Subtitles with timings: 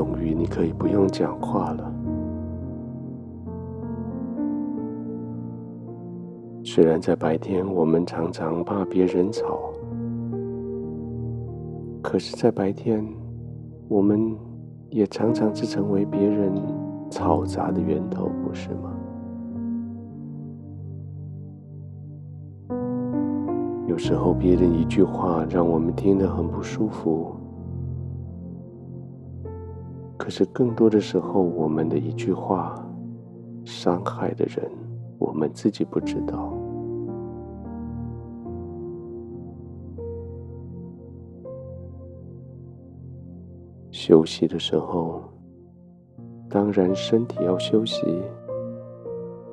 [0.00, 1.92] 终于，你可以不用讲话了。
[6.64, 9.70] 虽然在白天，我们常常怕别人吵，
[12.00, 13.06] 可是，在白天，
[13.88, 14.34] 我们
[14.88, 16.50] 也常常是成为别人
[17.10, 18.96] 嘈杂的源头，不是吗？
[23.86, 27.36] 有时候，别人一句话让我们听得很不舒服，
[30.20, 32.74] 可是更多的时候，我们的一句话
[33.64, 34.70] 伤害的人，
[35.18, 36.52] 我们自己不知道。
[43.90, 45.22] 休息的时候，
[46.50, 48.04] 当然身体要休息，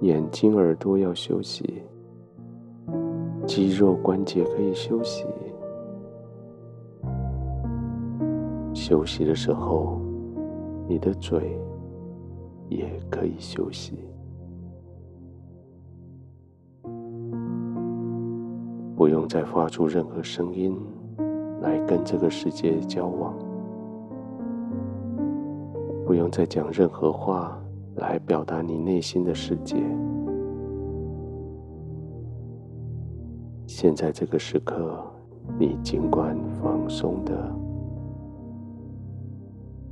[0.00, 1.82] 眼睛、耳朵要休息，
[3.46, 5.26] 肌肉关节可以休息。
[8.72, 10.00] 休息的时候，
[10.86, 11.58] 你的嘴
[12.68, 13.98] 也可以休息，
[18.94, 20.76] 不用再发出任何声音
[21.60, 23.34] 来跟这个世界交往。
[26.04, 27.58] 不用再讲任何话
[27.96, 29.76] 来表达你内心的世界。
[33.66, 35.02] 现在这个时刻，
[35.58, 37.50] 你尽管放松的，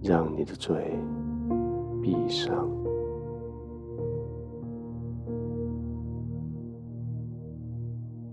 [0.03, 0.99] 让你的嘴
[2.03, 2.69] 闭上，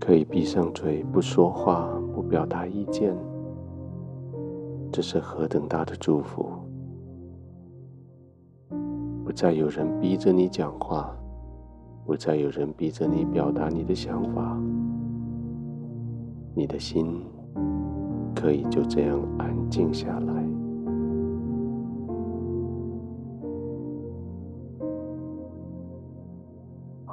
[0.00, 3.16] 可以闭上嘴，不说话，不表达意见，
[4.90, 6.48] 这是何等大的祝福！
[9.24, 11.16] 不再有人逼着你讲话，
[12.04, 14.60] 不再有人逼着你表达你的想法，
[16.52, 17.22] 你的心
[18.34, 20.39] 可以就这样安静下来，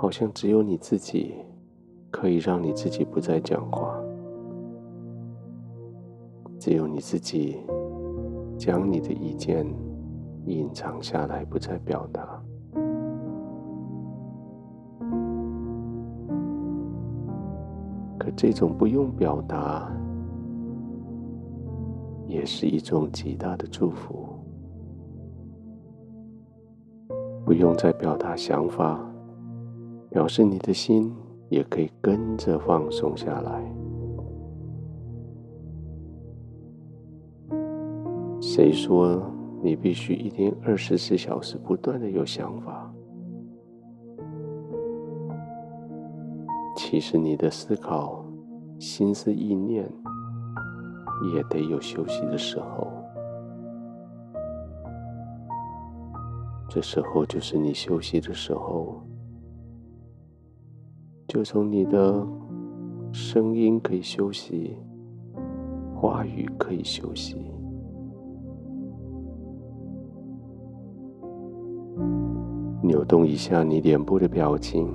[0.08, 1.36] 好像只有你自己
[2.10, 3.94] 可以让你自己不再讲话，
[6.58, 7.58] 只有你自己
[8.58, 9.68] 将你的意见。
[10.46, 12.42] 隐藏下来，不再表达。
[18.18, 19.92] 可这种不用表达，
[22.28, 24.26] 也是一种极大的祝福。
[27.44, 29.06] 不用再表达想法，
[30.10, 31.14] 表示你的心
[31.50, 33.62] 也可以跟着放松下来。
[38.42, 39.22] 谁说？
[39.60, 42.94] 你必须一天二十四小时不断的有想法。
[46.76, 48.24] 其实你的思考、
[48.78, 49.92] 心思意念
[51.34, 52.88] 也得有休息的时候。
[56.70, 59.02] 这时候就是你休息的时候，
[61.28, 62.26] 就从你的
[63.12, 64.78] 声音可以休息，
[65.94, 67.36] 话语可以休息。
[72.82, 74.88] 扭动一下你脸部的表情，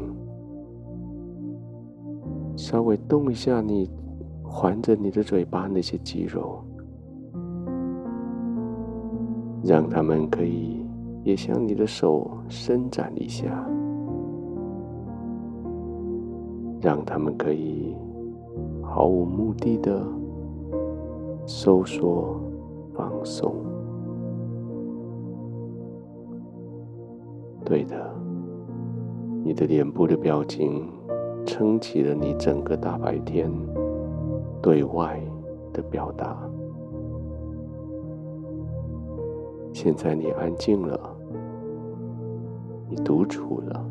[2.56, 3.90] 稍微动一下你
[4.42, 6.64] 环着你的嘴巴那些肌肉，
[9.62, 10.86] 让他们可以
[11.24, 13.68] 也像你的手伸展一下，
[16.82, 17.94] 让他们可以
[18.82, 20.04] 毫无目的的
[21.46, 22.40] 收缩
[22.92, 23.54] 放松。
[27.64, 28.12] 对的，
[29.44, 30.88] 你的脸部的表情
[31.46, 33.50] 撑起了你整个大白天
[34.60, 35.22] 对外
[35.72, 36.36] 的表达。
[39.72, 41.16] 现在你安静了，
[42.88, 43.84] 你独处了，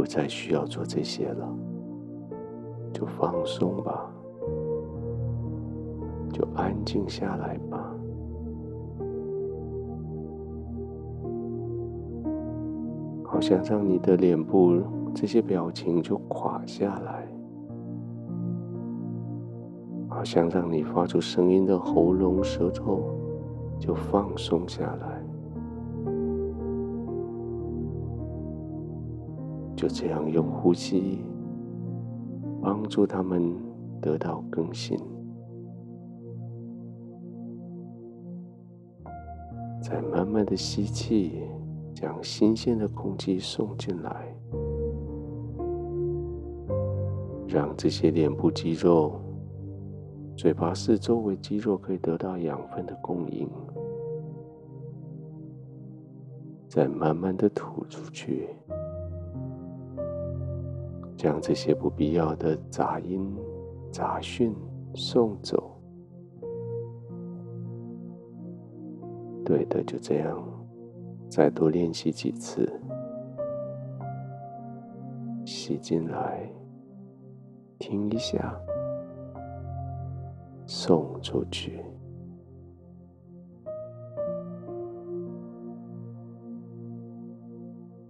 [0.00, 1.46] 不再需要做这些了，
[2.90, 4.10] 就放松吧，
[6.32, 7.94] 就安静下来吧。
[13.22, 14.80] 好想让你的脸部
[15.14, 17.28] 这些表情就垮下来，
[20.08, 23.02] 好想让你发出声音的喉咙、舌头
[23.78, 25.19] 就放松下来，
[29.80, 31.24] 就这样用呼吸
[32.60, 33.56] 帮助他们
[33.98, 34.98] 得到更新，
[39.82, 41.44] 再慢慢的吸气。
[41.94, 44.34] 将新鲜的空气送进来，
[47.46, 49.20] 让这些脸部肌肉、
[50.34, 53.46] 嘴巴四周围肌肉可以得到养分的供应，
[56.68, 58.48] 再慢慢的吐出去，
[61.20, 63.30] 将这些不必要的杂音、
[63.92, 64.54] 杂讯
[64.94, 65.78] 送走。
[69.44, 70.42] 对的，就这样，
[71.28, 72.66] 再多练习几次，
[75.44, 76.50] 吸进来，
[77.78, 78.58] 听一下，
[80.64, 81.84] 送出去。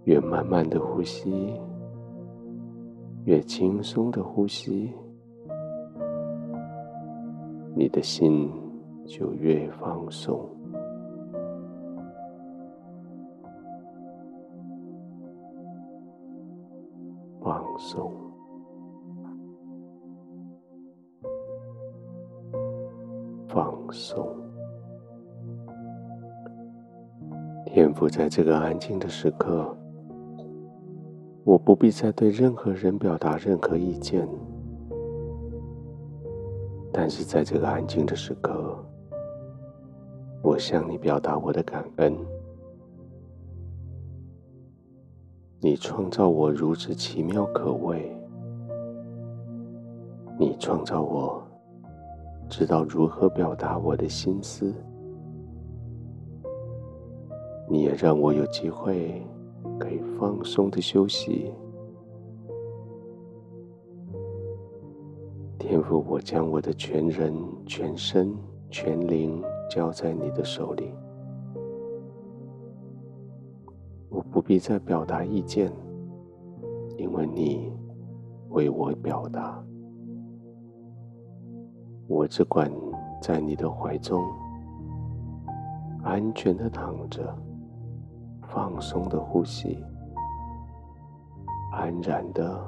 [0.05, 1.59] 愿慢慢的呼吸，
[3.23, 4.91] 越轻松的呼吸，
[7.75, 8.51] 你的心
[9.05, 10.49] 就越放松，
[17.39, 18.11] 放松，
[23.47, 24.27] 放松。
[27.67, 29.77] 天赋在这个安静的时刻。
[31.43, 34.27] 我不必再对任何人表达任何意见，
[36.93, 38.77] 但是在这个安静的时刻，
[40.43, 42.15] 我向你表达我的感恩。
[45.59, 48.15] 你创造我如此奇妙可畏，
[50.39, 51.43] 你创造我
[52.49, 54.73] 知道如何表达我的心思，
[57.67, 59.21] 你也让我有机会。
[59.79, 61.51] 可以放松的休息，
[65.57, 67.33] 天父，我将我的全人、
[67.65, 68.35] 全身、
[68.69, 70.91] 全灵交在你的手里。
[74.09, 75.71] 我不必再表达意见，
[76.97, 77.71] 因为你
[78.49, 79.63] 为我表达。
[82.07, 82.69] 我只管
[83.21, 84.21] 在你的怀中
[86.03, 87.33] 安全的躺着。
[88.53, 89.81] 放松的呼吸，
[91.71, 92.61] 安然的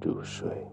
[0.00, 0.66] 入睡。